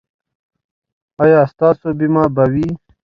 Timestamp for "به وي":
2.35-2.67